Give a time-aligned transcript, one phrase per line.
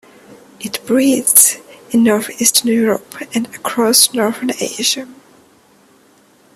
[0.59, 1.57] It breeds
[1.91, 5.07] in north-eastern Europe and across northern Asia.